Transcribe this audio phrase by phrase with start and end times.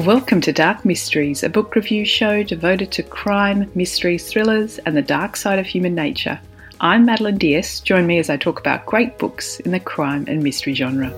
[0.00, 5.02] Welcome to Dark Mysteries, a book review show devoted to crime, mysteries, thrillers, and the
[5.02, 6.40] dark side of human nature.
[6.80, 7.80] I'm Madeline Diaz.
[7.80, 11.10] Join me as I talk about great books in the crime and mystery genre.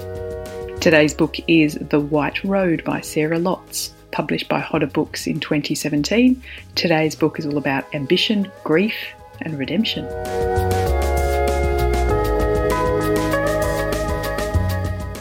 [0.81, 6.43] Today's book is The White Road by Sarah Lotz, published by Hodder Books in 2017.
[6.75, 8.97] Today's book is all about ambition, grief,
[9.43, 10.09] and redemption.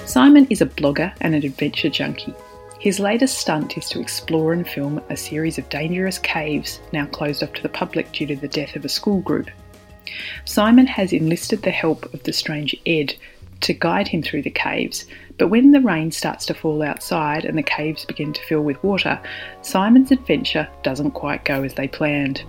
[0.07, 2.33] Simon is a blogger and an adventure junkie.
[2.81, 7.43] His latest stunt is to explore and film a series of dangerous caves now closed
[7.43, 9.51] off to the public due to the death of a school group.
[10.45, 13.13] Simon has enlisted the help of the strange Ed
[13.59, 15.05] to guide him through the caves,
[15.37, 18.83] but when the rain starts to fall outside and the caves begin to fill with
[18.83, 19.21] water,
[19.61, 22.43] Simon's adventure doesn't quite go as they planned.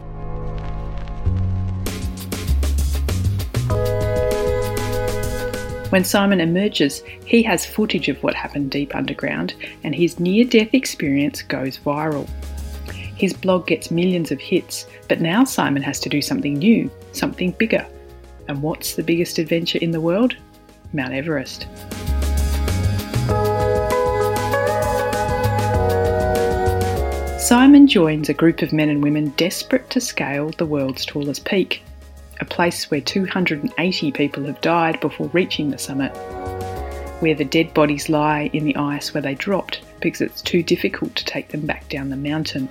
[5.93, 9.53] When Simon emerges, he has footage of what happened deep underground,
[9.85, 12.27] and his near death experience goes viral.
[13.15, 17.51] His blog gets millions of hits, but now Simon has to do something new, something
[17.51, 17.87] bigger.
[18.49, 20.35] And what's the biggest adventure in the world?
[20.95, 21.67] Mount Everest.
[27.39, 31.83] Simon joins a group of men and women desperate to scale the world's tallest peak
[32.43, 36.11] a place where 280 people have died before reaching the summit,
[37.21, 41.15] where the dead bodies lie in the ice where they dropped because it's too difficult
[41.15, 42.69] to take them back down the mountain.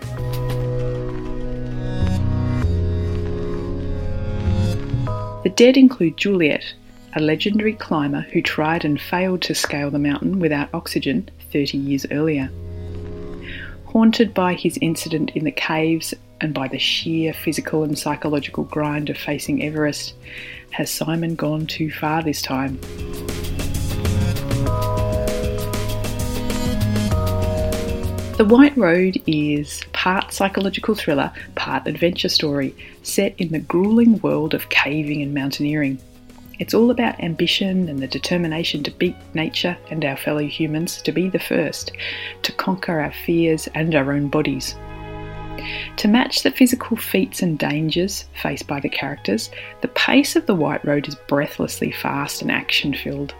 [5.43, 6.73] The dead include Juliet,
[7.15, 12.05] a legendary climber who tried and failed to scale the mountain without oxygen 30 years
[12.11, 12.51] earlier.
[13.85, 19.09] Haunted by his incident in the caves and by the sheer physical and psychological grind
[19.09, 20.15] of facing Everest,
[20.71, 22.79] has Simon gone too far this time?
[28.37, 34.55] The White Road is part psychological thriller, part adventure story, set in the grueling world
[34.55, 35.99] of caving and mountaineering.
[36.57, 41.11] It's all about ambition and the determination to beat nature and our fellow humans, to
[41.11, 41.91] be the first,
[42.41, 44.75] to conquer our fears and our own bodies.
[45.97, 49.51] To match the physical feats and dangers faced by the characters,
[49.81, 53.33] the pace of the White Road is breathlessly fast and action filled.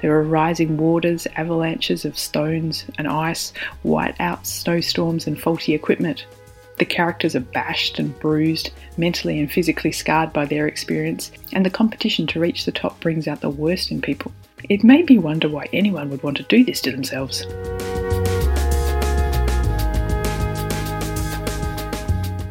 [0.00, 6.24] There are rising waters, avalanches of stones and ice, white-out snowstorms, and faulty equipment.
[6.78, 11.70] The characters are bashed and bruised, mentally and physically scarred by their experience, and the
[11.70, 14.32] competition to reach the top brings out the worst in people.
[14.70, 17.44] It made me wonder why anyone would want to do this to themselves.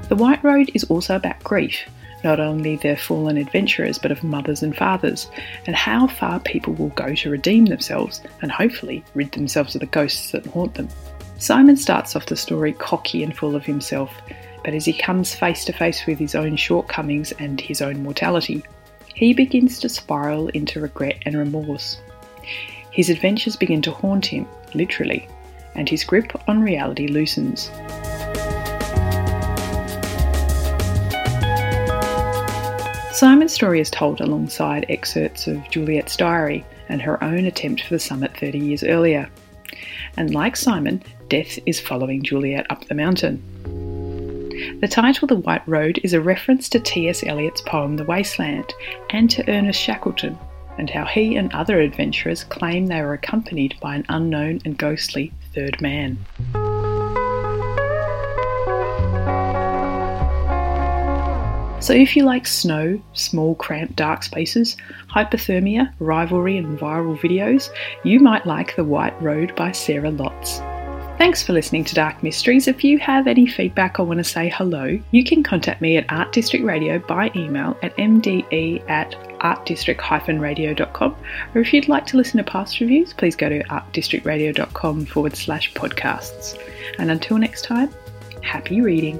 [0.10, 1.88] The White Road is also about grief,
[2.24, 5.30] not only their fallen adventurers, but of mothers and fathers,
[5.68, 9.86] and how far people will go to redeem themselves and hopefully rid themselves of the
[9.86, 10.90] ghosts that haunt them.
[11.38, 14.12] Simon starts off the story cocky and full of himself,
[14.64, 18.64] but as he comes face to face with his own shortcomings and his own mortality,
[19.14, 22.02] he begins to spiral into regret and remorse.
[22.90, 25.28] His adventures begin to haunt him, literally,
[25.76, 27.70] and his grip on reality loosens.
[33.20, 38.00] Simon's story is told alongside excerpts of Juliet's diary and her own attempt for the
[38.00, 39.30] summit 30 years earlier.
[40.16, 43.44] And like Simon, death is following Juliet up the mountain.
[44.80, 47.22] The title The White Road is a reference to T.S.
[47.26, 48.74] Eliot's poem The Wasteland
[49.10, 50.38] and to Ernest Shackleton,
[50.78, 55.34] and how he and other adventurers claim they were accompanied by an unknown and ghostly
[55.54, 56.18] third man.
[61.90, 64.78] So, if you like snow, small, cramped, dark spaces,
[65.10, 67.72] hypothermia, rivalry, and viral videos,
[68.04, 70.60] you might like The White Road by Sarah Lotz.
[71.18, 72.68] Thanks for listening to Dark Mysteries.
[72.68, 76.06] If you have any feedback or want to say hello, you can contact me at
[76.10, 81.16] Art District Radio by email at mde at artdistrict-radio.com.
[81.56, 85.74] Or if you'd like to listen to past reviews, please go to artdistrictradio.com forward slash
[85.74, 86.56] podcasts.
[87.00, 87.90] And until next time,
[88.44, 89.20] happy reading.